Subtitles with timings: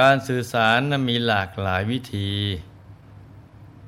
[0.00, 2.30] การสื่อสารนั้นมีหลากหลายวิธี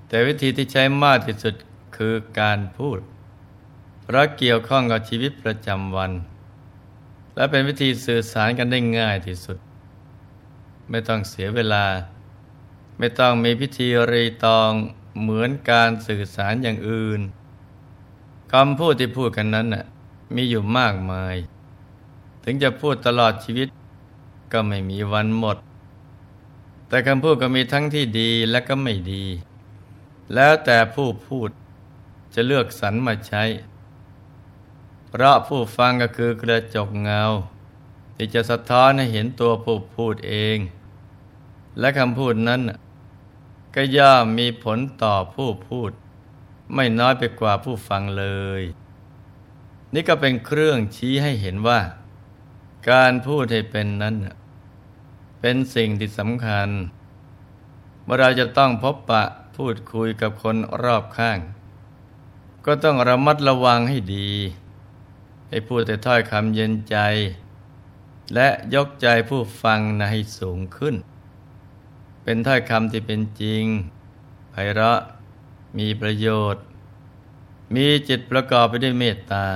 [0.09, 1.55] แต่วิธีที่ใช้มากที่สุด
[1.97, 2.99] คือการพูด
[4.03, 6.13] เพราะเกี่ยวข้องกับชีวิตประจำวัน
[7.37, 9.59] และเป็นวิธีสื่อสารกันได้ง่ายที่สุด
[10.91, 11.87] ไม่ต้องเสียเวลา
[12.99, 14.71] ไม่ต้องมีพิธีรีตอง
[15.21, 17.21] เหมือนการสื่อสารอย่างอื่น
[18.53, 19.85] คำพูดที่พูดกันนั้นน่ะ
[20.35, 21.37] มีอยู่มากมาย
[22.45, 23.69] ถึงจะพูดตลอดชีวิต
[24.53, 25.59] ก็ไม่มีวันหมด
[26.93, 29.25] แต่คำพูดก็มีทั้งที่ดีและก็ไม่ดี
[30.35, 31.51] แล้วแต่ผู้พูด
[32.35, 33.45] จะเลือกสรรมาใช้
[35.09, 37.23] เพราะผู้ฟังก็คือกระจกเงา
[38.17, 40.59] ที่จะสะท้อนให้เห็นตัวผู้พูดเอง
[41.79, 42.61] และคำพูดนั้น
[43.75, 45.91] ก็ย่อมมีผลต่อผู้พูด
[46.75, 48.25] ไม่น้อยไปกว่าผู้ฟังเล
[48.61, 48.63] ย
[49.95, 51.81] นี่ก็เป็นเครื่องชี้ให้เห็นว่า
[52.91, 54.17] การพูดให้เป็นนั้น
[55.45, 56.69] เป็นสิ่งที่สำคัญ
[58.05, 59.25] เมื่อเราจะต้องพบปะ
[59.57, 61.39] พูดคุยกับคนรอบข้าง
[62.67, 64.31] ก็ต้องระมัดระวังให้ดี
[65.49, 66.97] ให้พูดแต่ถ้อยคำเย็นใจ
[68.35, 70.95] และยกใจผู้ฟังนะให้สูงขึ้น
[72.23, 73.65] เป็นถ้อยคำที่เป็นจริง
[74.51, 75.01] ไพเราะ
[75.79, 76.63] มีประโยชน์
[77.75, 79.49] มีจิตประกอบไปด้วยเมตตา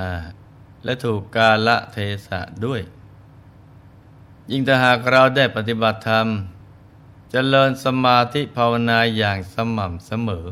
[0.83, 1.97] และถูกกาละเท
[2.27, 2.81] ศะด้วย
[4.51, 6.31] ยิ่งถ้าหากเราได้ปฏิบัติธรรมจ
[7.31, 10.45] เจริญสมาธิภาวนาอย่างสม่ำเสมอ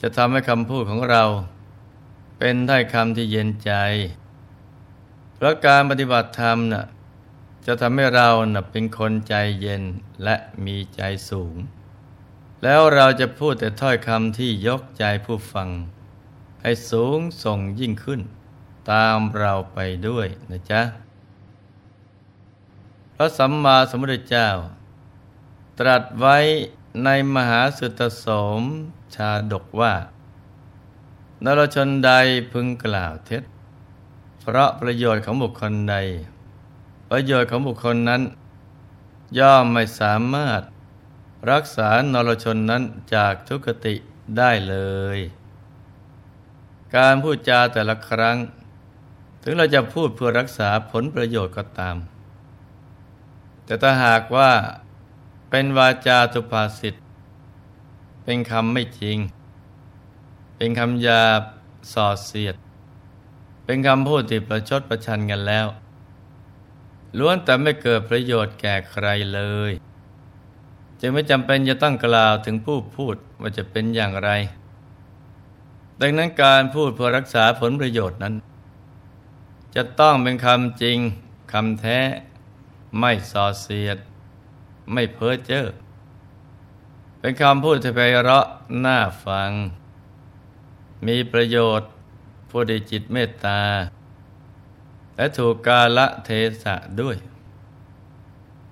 [0.00, 1.24] จะทำให้คำพูดของเรา
[2.38, 3.72] เป็นถ้อยคำที่เย็นใจ
[5.34, 6.84] เพราะการปฏิบัติธรรมนะ่ะ
[7.66, 9.82] จะทำให้เรานะ่ะเป็นคนใจเย็น
[10.24, 11.00] และมีใจ
[11.30, 11.54] สูง
[12.62, 15.68] แล้วเราจะพูดแต่ถ้อยคำที่ยกใจผู้ฟัง
[16.62, 18.20] ให้สูงส่งยิ่งขึ้น
[18.92, 19.78] ตามเราไป
[20.08, 20.80] ด้วยนะจ๊ะ
[23.18, 24.48] พระสัมมาสัมพุทธเจ้า
[25.78, 26.36] ตรัสไว้
[27.04, 28.26] ในมหาสุตส
[28.58, 28.60] ม
[29.14, 29.94] ชาดกว่า
[31.44, 32.12] นรชนใด
[32.52, 33.42] พึงกล่าวเท็จ
[34.40, 35.96] เพราะประโยชน์ของบุคคลใด
[37.10, 38.22] ประโยชน์ของบุคคลนั้น
[39.38, 40.62] ย่อมไม่สามารถ
[41.50, 42.82] รักษานรชนนั้น
[43.14, 43.94] จากทุกติ
[44.38, 44.76] ได้เล
[45.16, 45.18] ย
[46.96, 48.36] การพูดจาแต่ละครั้ง
[49.42, 51.96] ถึงเราจะพูดเพื่อรักษาผลประโยชน์ก็ตาม
[53.66, 54.50] แต่ถ้าหากว่า
[55.50, 56.94] เป็นวาจาตุภาษิต
[58.24, 59.18] เป็นคำไม่จริง
[60.56, 61.42] เป็นคำหยาบ
[61.92, 62.54] สอดเสียด
[63.64, 65.66] เป็นคำพูดที่ประชดประชันกันแล้ว
[67.18, 69.40] ล้วนแต่ไม่เกิดประโยชน์แก่ใครเล
[69.70, 69.72] ย
[71.00, 74.30] จึงไม่จำเป็นจะต้องกล่าวถึงผู้พูดว่าจะเป็นอย่างไร
[76.00, 78.34] ดังนั้นการพูดเพื่อรักษาผลประโยชน์นั้น
[79.74, 80.98] จะต้องเป็นคำจริง
[81.52, 81.98] คำแท้
[82.98, 83.98] ไม่ส่อเสียด
[84.92, 85.66] ไม่เพ้อเจ้อ
[87.18, 88.46] เป็นคำพูดที่ไพเราะ
[88.84, 89.50] น่าฟัง
[91.06, 91.90] มีประโยชน์
[92.50, 93.60] ผู้ได้จิตเมตตา
[95.16, 96.30] และถูกกาละเท
[96.62, 97.16] ศะด้วย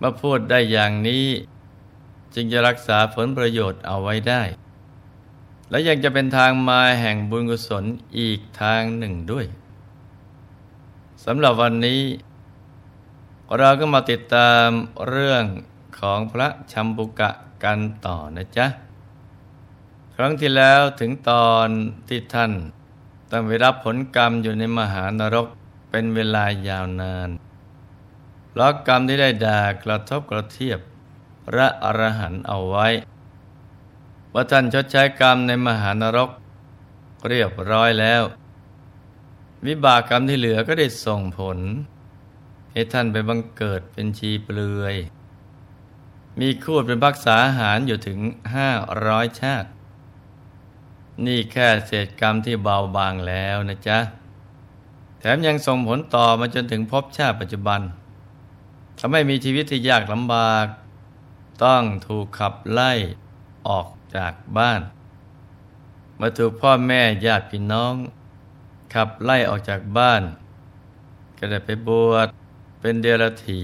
[0.00, 1.26] มาพูดได้อย่างนี้
[2.34, 4.42] จึงจะรักษาผลประโยชน์เอาไว้ได้
[5.70, 7.84] และยังจะเป็นทางมาแห่งบุญกุศล
[8.18, 9.46] อีกทางหนึ่งด้วย
[11.24, 12.00] สำหรับวันนี้
[13.58, 14.68] เราก็มาติดตาม
[15.08, 15.44] เรื่อง
[15.98, 17.30] ของพระชัมบุกะ
[17.64, 18.66] กันต่อนะจ๊ะ
[20.16, 21.68] ครั้งที่แล้วถึงตอน
[22.08, 22.52] ที่ท่าน
[23.30, 25.46] ต้องไปรับผลกรรมอยู่ในมหานรก
[25.90, 27.30] เป็นเวลายาวนาน
[28.48, 30.80] เพราะกรรมที่ได้ด่ากระทบกระเทียบ
[31.46, 32.86] พระอรหันต์เอาไว้
[34.32, 36.30] ว่าท่านชดใช้กรรมในมหานรก
[37.28, 38.22] เรียบร้อยแล้ว
[39.66, 41.58] วิบากกรรมที่เหลือก็ได้ส่งผล
[42.74, 44.96] ให้ท่านไปบังเกิดเป็นชีเปลือย
[46.40, 48.18] มีคูดเป็นพักษาหารอยู่ถึง
[48.54, 48.70] ห้า
[49.06, 49.68] ร้อยชาติ
[51.26, 53.98] นี่แค่เศษกรรมที่เบาบางแล้วนะจ๊ะ
[55.18, 57.80] แถมยังส่งผลต่อมาจนถึงพบชาติปัจจุบัน
[58.98, 60.66] ทำให้มีชีวิตที่ยากลำบาก
[61.64, 62.92] ต้องถูกขับไล่
[63.68, 64.80] ออกจากบ้าน
[66.20, 67.94] มาถูกพ่อแม่ญาติพี่น้อง
[68.94, 70.22] ขับไล่ออกจากบ้าน
[71.38, 72.28] ก็ได้ไปบวช
[72.86, 73.62] เป็นเดรัจฉี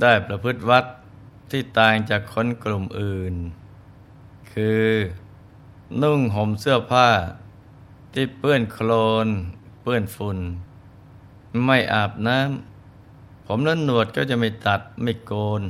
[0.00, 0.84] ได้ประพฤติวัด
[1.50, 3.34] ที่ต่างจากคนกลุ่มอื่น
[4.52, 4.84] คือ
[6.02, 7.08] นุ่งห่มเสื้อผ้า
[8.14, 8.90] ที่เปื้อนโคล
[9.24, 9.28] น
[9.82, 10.38] เปื้อนฝุ่น
[11.64, 15.62] ไม่อาบน้ำ ผมนั้นหนวดก็จะไม่ตัดไม่โกน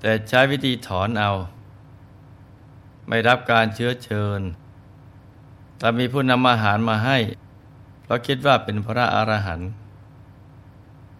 [0.00, 1.30] แต่ใช้วิธีถอนเอา
[3.08, 4.40] ไม่รับการเชื้อเชิญ
[5.78, 7.18] แต่มีผู้นำอาหารมาให้
[8.02, 9.70] เพราะคิดว่าเป็นพระอรหันต์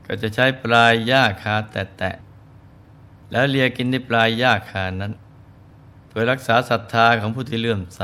[0.06, 2.16] ก็จะใช้ปลายหญ้าคาแตะ
[3.30, 5.12] แล้วเลียกินในปลายหญ้าคานั้น
[6.08, 8.02] เพื่อรักษาศรัทธาของผู้ที่เลื่อมใส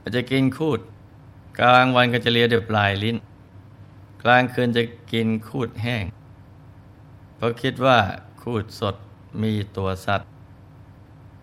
[0.00, 0.80] อาจจะกินคูด
[1.60, 3.16] กลางวันก็จะเลียด้วยปลายลิ้น
[4.22, 4.82] กลางคืนจะ
[5.12, 6.04] กินคูดแห้ง
[7.36, 7.98] เพราะคิดว่า
[8.42, 8.96] คูดสด
[9.42, 10.28] มีตัวสัตว์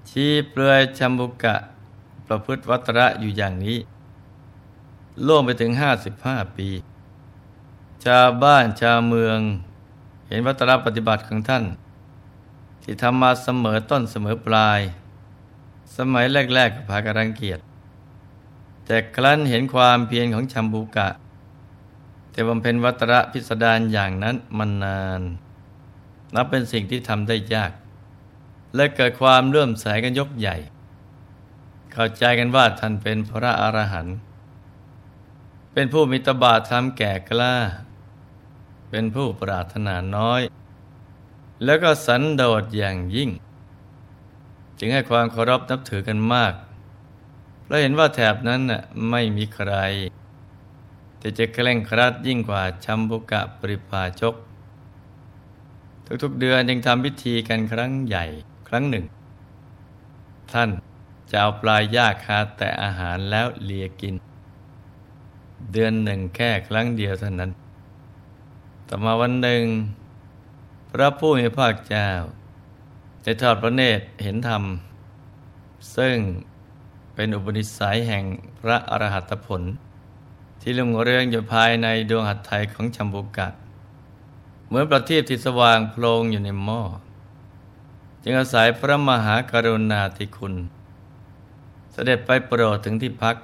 [0.10, 1.56] ชีเปลือยชัมบุกะ
[2.28, 3.78] ประพฤติวัตระอยู่อย่างนี้
[5.28, 6.68] ล่วงไปถึงห้าสิบห้าปี
[8.06, 9.40] ชาวบ้านชาวเมือง
[10.28, 11.66] เห็นวัตระปฏิบัติของท่าน
[12.84, 14.80] ที่ทำมาเสมอต้นเสมอปลาย
[15.98, 17.60] สมัยแรกๆก็พากันรังเกียจ
[18.86, 21.10] แต่ครั้นเห็นความเพียรของชัมบูกะ
[22.32, 25.22] แต่บำเพ็ญวัตระพิสดารอย่างนั้นมานาน
[26.36, 27.72] นับเป็นสิ่งที่ทำได้ยาก
[28.76, 30.56] และเกิดความเลื่อมใสกันยกใหญ่
[31.94, 34.16] เข้าใจกันว่าท่านเป็นพระอรหันต์
[35.74, 37.56] เป็นผู้มีตบะธรรมแก่กล้า
[38.90, 40.42] เป็นผู้ปรารถนาน้อย
[41.64, 43.30] แล้วก็สันโดษอย่างยิ่ง
[44.80, 46.54] จึงให้ความเคารพนับถือกันมาก
[47.68, 49.74] เราเห็นว่าแถบนั้นน่ะไม่มีใคร
[51.18, 54.36] แต่จะเคร่งครัดยิ่งกว่าชัมบุกะปริพาชก
[56.24, 58.26] ทุกๆเดือนยังทำพิธีกันครั้งใหญ่
[58.68, 59.06] ครั้งหนึ่ง
[60.52, 60.70] ท่าน
[61.32, 64.16] จะเอาปลายยาคาแต่อาหารแล้วเลียกิน
[65.72, 67.52] เดือนหนึ่งแค่ครั้งเดียวเท่านั้น
[68.90, 69.64] ต่อมาวันหนึ่ง
[70.92, 72.10] พระผู้มีพระเจ้า
[73.24, 74.64] ได้ทอดพระเนตรเห็นธรรม
[75.96, 76.18] ซึ่ง
[77.14, 78.24] เป็นอุปนิสัยแห่ง
[78.60, 79.62] พระอรหัตผล
[80.62, 83.54] ที่ลุงเรืองอยู่ภายในดวงหัตถ์ไทยของชัมบุกัด
[84.68, 86.82] เหมือนประทีปที่สว่างโพลงอยู่ในหม้อ
[88.24, 90.54] จึงอาศัยพระมหากรุณาธิคุณ
[91.92, 93.36] เสด็จไปโปรดถึงที่พัก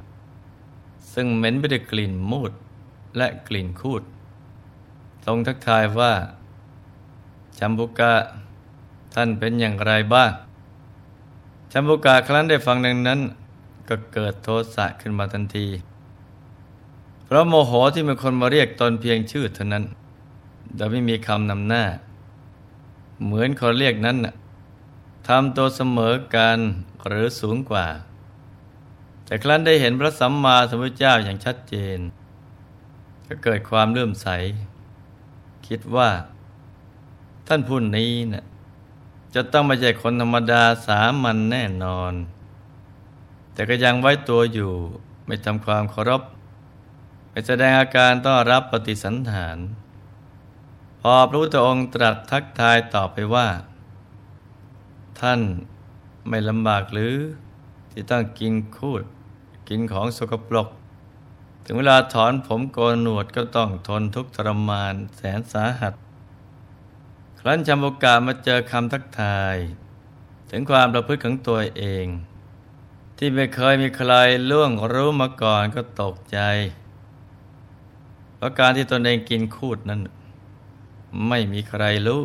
[1.13, 2.51] ซึ่งเหม็นไปด้วยกลิ่นมูด
[3.17, 4.03] และกลิ่นคูด
[5.25, 6.13] ทรงทักทายว่า
[7.57, 8.13] ชัมบุกะ
[9.15, 10.31] ท่านเป็นอย่างไรบ้าง
[11.71, 13.19] ชัมบุกะครั้นได้ฟังดังนั้น
[13.89, 15.68] ก็เกิดโทสะขึ้นมาทันที
[17.25, 19.85] เพราะโมโหที่มีคนมาเรียกตนเพียงชื่อเท่านั้น
[20.75, 21.83] โดยไม่มีคำนำหน้า
[23.24, 24.17] เหมือนคนเรียกนั้น
[25.27, 26.57] ทำตัวเสมอกัน
[27.07, 27.88] หรือสูงกว่า
[29.25, 32.00] แต่ครั้นได้เห็นพระสัมมาสัมพุทธเจ้าอย่างชัดเจน
[33.27, 34.27] ก็เกิดความเลื่อมใส
[35.73, 36.09] คิดว่า
[37.47, 38.45] ท่านผู้นี้นะ่ะ
[39.35, 42.13] จะต้องไม่ใช่คนธรรมดาสามัญแน่นอน
[43.53, 44.71] แต่ก็ยังไว้ตัวอยู่
[45.25, 46.21] ไม่ทำความเคารพ
[47.29, 49.57] ไม่แสดงอาการต้อนรับปฏิสันฐาน
[51.01, 53.47] พอพระพุทธองค์ตรัสทักทายตอบไปว่า
[55.19, 55.41] ท่าน
[56.29, 57.15] ไม่ลำบากหรือ
[57.91, 59.03] ที่ต้องกินคูด
[59.69, 60.67] กินของสกปรก
[61.63, 65.94] ถึงเวลาถอนผมโกนหนวดก็ต้องทนทุกข์ทรมานแสนสาหัส
[67.39, 69.56] ครั้นจำโอกาสมาเจอคำทักทาย
[70.51, 72.06] ถึงความประพฤติของตัวเอง
[73.18, 74.13] ที่ไม่เคยมีใคร
[74.50, 76.39] ล่วงรู้มาก่อนก็ตกใจ
[78.36, 80.01] เพราะการที่ตนเองกินคูดนั้น
[81.27, 82.24] ไม่มีใครรู้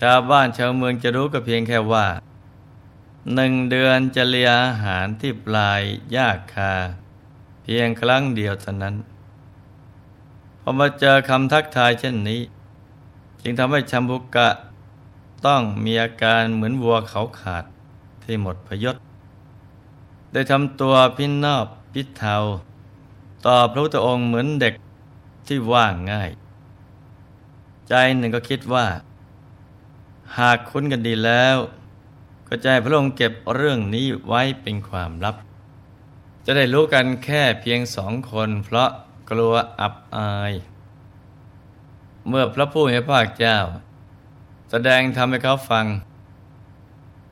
[0.00, 2.06] ชาวบ้านชาวเมืองจะรู้ก็เพียงแค่ว่า
[3.34, 5.82] หนึ่งเดือนจะเลียอาหารที่ปลาย
[6.16, 6.74] ยากคา
[7.62, 8.94] เพียงครั้งเดียวเท่านั้น
[10.60, 12.40] พอมาเจอคำทักทายเช่นนี้
[13.42, 14.48] จึงทำให้ชัมบุกะ
[15.46, 17.64] ต้องมีอาการเหมือนวัวเขาขาด
[18.22, 18.96] ที่หมดพยศ
[20.32, 22.36] ได้ทำตัวพินนอบพิเทา
[23.46, 24.74] ต่อพระพุทธองค์เหมือนเด็ก
[25.46, 26.30] ที่ว่างง่าย
[27.88, 28.86] ใจหนึ่งก็คิดว่า
[30.38, 31.56] หากคุ้นกันดีแล้ว
[32.48, 35.36] ก็จะให้พระองค์เก็บเรื่องนี้ไว้เป็นความลับ
[36.44, 38.90] จะได้รู้กันแค่เพียงสองคน เพราะ
[39.30, 40.52] กลัวอับอาย
[42.28, 43.58] เมื่อพระผู้มีพระภาคเจ้า
[44.70, 45.86] แสดงทำให้เขาฟัง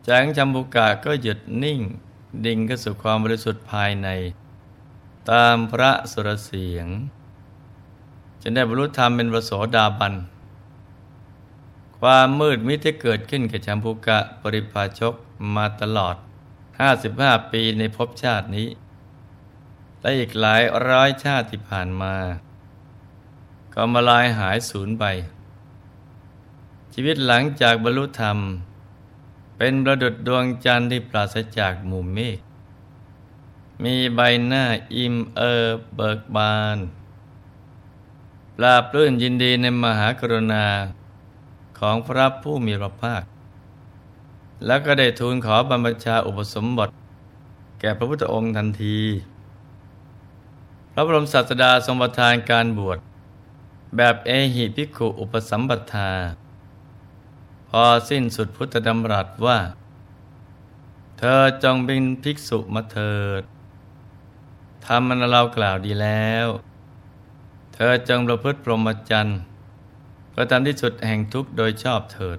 [0.05, 1.81] แจงจำบุกะก็หยุดนิ่ง
[2.47, 4.09] ดิ่งก็สู่ความบริสุทธิ์ภายใน
[5.31, 6.87] ตามพระสุรเสียง
[8.43, 10.15] จะได้บรรลุธรรมเป็นประโสดาบัน
[11.99, 15.15] ความมืดมิดที่เกิดขึ้นกับชัมพูกะปริพาชก
[15.55, 16.17] มาตลอด
[16.85, 18.69] 55 ปีในภพชาตินี้
[20.01, 22.15] และอีกหลายร้อยชาติที่ผ่านมา
[23.75, 25.05] ก็มาลายหายสูญไป
[26.93, 28.39] ชีวิตหลังจากบรรลุธรรม
[29.57, 32.39] เป็นประดุดดวงจันทร์ที่ปราศจากหมู่เมฆ
[33.85, 34.65] มีใบหน้า
[34.95, 36.79] อิ่มเอิบเบิกบาน
[38.57, 40.67] ปราบรื่นยินดีในมหากรุณา
[41.79, 43.23] ของพระผู้มีพระภาค
[44.67, 46.89] แล้วก็ได้ทูลขอบรรพชาอุปสมบท
[47.81, 48.99] แก่พระพุทธองค์ทันที
[51.01, 52.99] ระบรมศาสดาทรงประทานการบวช
[53.97, 56.13] แบบเอหิภิกขุอุปสัมปทา
[57.69, 59.59] พอสิ้นสุดพุทธดำรัสว่า
[61.19, 63.43] เธอจงเป็นภิกษุมาเถิด
[64.87, 66.47] ทำมันเรากล่าวดีแล้ว
[67.75, 69.39] เธอจงประพฤติพรหมจรรย์
[70.31, 72.39] เพื่อทำที่สุดแห่งทุกข์โดยชอบเถิด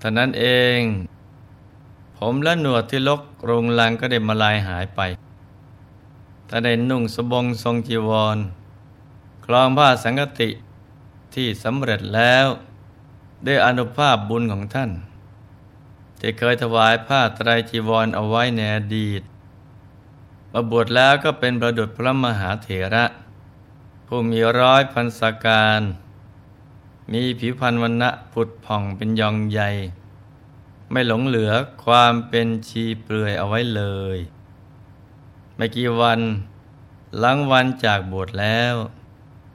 [0.00, 0.44] ท่านั้นเอ
[0.78, 0.80] ง
[2.18, 5.02] ผมและหนวดที่ลกโรงลังก็ได้มาลายหายไป
[6.48, 8.38] ถ้าได้นุ่งสบงทรงจีวร
[9.44, 10.50] คลองผ้าสังกติ
[11.34, 12.46] ที่สำเร็จแล้ว
[13.46, 14.90] ด้วยอนุภาพบุญของท่าน
[16.20, 19.22] ที่เคยถวายผ้าไตรจีวรเอาไว้ในอดีต
[20.52, 23.04] มาบวชแล้วก็เป็นประดุจพระมหาเถระ
[24.06, 25.80] ผู้มีร้อยพันสการ
[27.12, 29.70] มีผิวพรรณวันณะผุดผ่องเป็นยองใหญ่
[30.90, 31.52] ไม่หลงเหลือ
[31.84, 33.82] ความเป็นชีเปลือยเอาไว้เล
[34.16, 34.18] ย
[35.58, 36.20] ไม่กี่วัน
[37.18, 38.74] หลังวันจากบวชแล้ว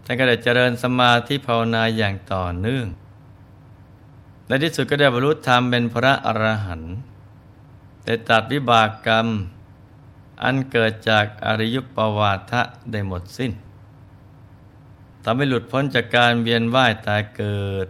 [0.06, 2.88] ท่านก็ได้เจริญสมาธิภาวนาอย่างต่อเนื่อง
[4.48, 6.94] ในที่สุดก็ได้บรรลุธรรมเป็นพระอรหันต์
[8.06, 9.28] ได้ตัดวิบากกรรม
[10.44, 13.52] อันเกิดจากอริยปวาทะได้หมดสิ้น
[15.24, 17.88] ทำให้หลุดพ้นจากการเวียนว่ายตายเกิด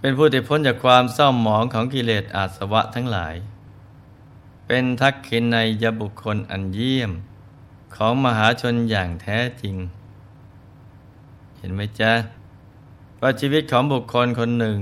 [0.00, 3.34] เป็นผู้ที่พ้นจากความเศร้าหมองของกิเลสอาสวะทั้งหลาย
[4.72, 7.12] เป็นทักขินในยบุคคลอันเยี่ยม
[7.94, 9.76] ของมหาชนอย่างแท้จริง
[11.56, 12.12] เห็นไหมจ๊ะ
[13.20, 14.80] ว่าชีวิตของบุคคลคนหนึ่ง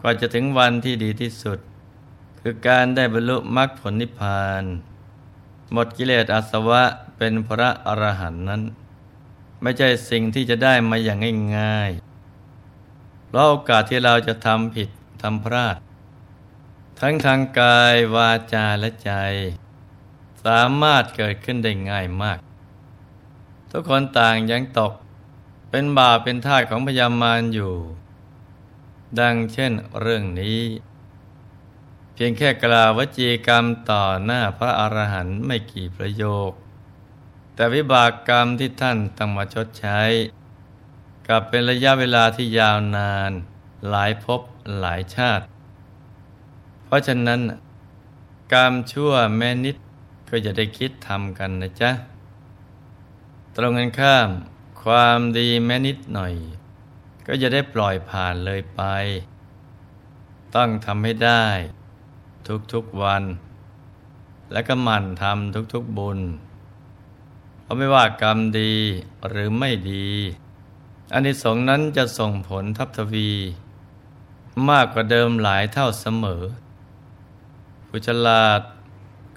[0.00, 1.58] กว่าจะถึงวันที่ดีที่สุด
[2.40, 4.64] คือการได้บรรลุมรรคผลนิพพาน
[5.72, 6.82] หมดกิเลสอาสวะ
[7.16, 8.62] เป็นพระอรหันต์นั้น
[9.62, 11.18] ไม่ใช่สิ่งที่จะได้มาอย่าง
[11.56, 14.88] ง่ายๆเพราะโอกาสที่เราจะทำผิด
[15.24, 15.76] ทำพลาด
[17.00, 19.12] ทั้งทางกายวาจาและใจ
[20.44, 22.38] สามารถเกิดขึ้นได้ง่ายมาก
[23.70, 24.92] ทุกคนต่างยังตก
[25.70, 27.74] เป็นบาปเป็นทาสของพยามารอยู่
[29.20, 30.60] ดังเช่นเรื่องนี้
[32.14, 36.50] เพียงแค่กล่าววจีกรรมต่อหน้าพระอรหันต์ไม่กี่ประโยค
[37.54, 40.00] แต่วิบากกรรมที่ท่านต้องมาชดใช้
[41.28, 43.32] กับเป็นระยะเวลาที่ยาวนาน
[43.88, 44.40] หลายภพ
[44.78, 45.44] หลายชาติ
[46.90, 47.40] เพราะฉะนั้น
[48.52, 49.76] กรรมชั่วแม่นิด
[50.30, 51.90] ก็จะได้คิดทำกันนะจ๊ะ
[53.56, 54.28] ตรงกันข้าม
[54.82, 56.34] ความดีแม่นิดหน่อย
[57.26, 58.82] ก็จะได้ปล่อยผ่านเลยไป
[60.54, 61.46] ต้องทำให้ได้
[62.72, 63.22] ทุกๆวัน
[64.52, 66.20] และก็หมั่นทำทุกๆบุญ
[67.62, 68.74] เพราะไม่ว่ากรรมดี
[69.28, 70.08] หรือไม่ดี
[71.12, 73.30] อันนี้สงนั้นจะส่งผลทับทวี
[74.70, 76.42] มากกว่าเดิมหลายเท่าเสมอ
[77.92, 78.60] ผู้ฉลาด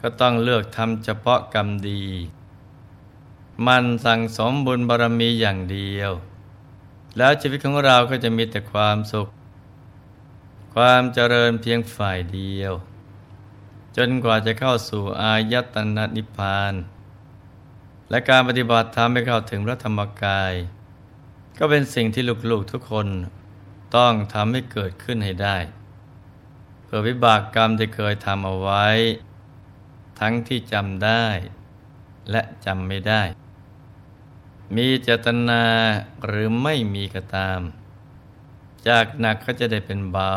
[0.01, 2.03] ก็ต้องเลือกทำเฉพาะกรรมดี
[3.67, 6.11] มันสั่งสมบุญบารมีอย่างเดียว
[7.17, 9.27] แล้วชีวิตของเราก็จะมีแต่ความสุข
[10.75, 12.73] ความเจริญเพียงฝ่ายเดียว
[13.97, 16.73] จนกว่าจะเข้าสู่อายตนะนิพพาน
[18.09, 20.53] และการปฏิบัติธรรมให้เข้าถึงพระธรรมกาย
[21.57, 23.07] ก็เป็นสิ่งที่ลูกๆทุกคน
[23.95, 25.57] ต้องทำให้เกิดขึ้นให้ได้
[26.95, 28.87] พื่อวิบากกรรมที่เคยทำเอาไว้
[30.19, 31.25] ทั้งที่จำได้
[32.31, 33.21] และจำไม่ได้
[34.75, 35.63] มีเจตนา
[36.25, 37.59] หรือไม่มีก็ตาม
[38.87, 40.35] จากหนักก็จะได้เป็นเบา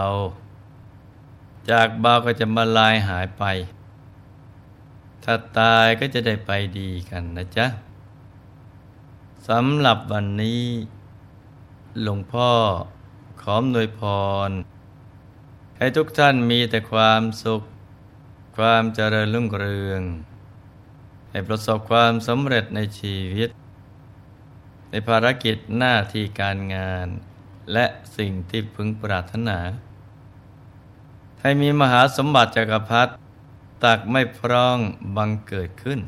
[1.71, 3.45] จากเบาก็จะมาลายหายไป
[5.25, 7.67] ถ้าตายก็จะได้ไปดีกันนะจ๊ะ
[9.49, 10.65] สำหรับวันนี้
[12.03, 12.51] หลวงพ่อ
[13.43, 14.03] ขอมนวยพ
[14.51, 14.53] ร
[15.78, 17.62] ให้ทุกท่านมีแต่ความสุข
[18.56, 20.02] ความเจริญรุ่งเรือง
[21.30, 23.49] ให้ประสบความสำเร็จในชีวิต
[24.90, 27.06] ในภารกิจหน้าที่การงาน
[27.73, 29.59] และสิ่งที่พึงปรารถนา
[31.40, 33.12] ให้มีมหาสมบัติจักรพรรดิ
[33.85, 34.78] ตักไม่พร้อง
[35.16, 36.00] บังเกิดขึ้น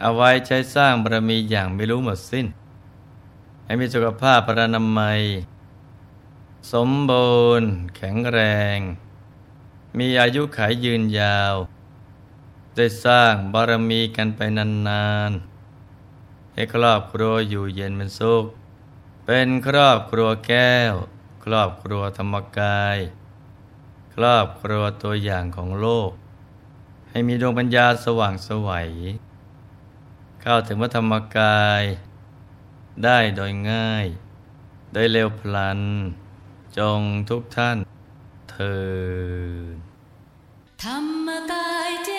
[0.00, 2.46] เอาไว้ใช้สร้างบารมีอย่างไม่รู้หมดสิ้น
[3.64, 5.20] ให้มีสุขภาพพระนามัย
[6.72, 8.40] สมบูรณ์ แข็งแร
[8.76, 8.78] ง
[9.98, 11.54] มีอายุขายยืนยาว
[12.76, 18.44] ได้สร้างบารมีกันไปนานๆ ให้ครอบครัวอยู่เย็นเป็นสุข
[19.26, 20.94] เป็นครอบครัวแก้ว
[21.44, 22.98] ครอบครัวธรรมกาย
[24.14, 26.10] ครอบครัวตัวอย่างของโลก
[27.10, 28.90] ให้มีดวงปัญญาสว่างสวัย
[30.42, 31.82] เข้าถึงพระธรรมกาย
[33.04, 34.06] ได้โดยง่าย
[34.92, 35.80] โดยเร็วพลัน
[36.78, 37.00] จง
[37.30, 37.78] ทุกท่าน
[38.50, 39.60] เธอ
[40.82, 42.10] ธรรมกายเจ